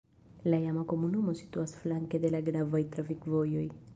[0.51, 3.71] La iama komunumo situas flanke de la gravaj trafikvojoj.